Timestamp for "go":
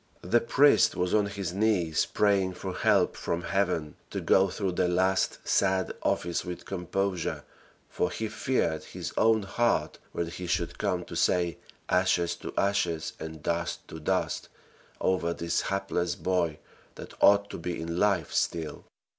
4.19-4.49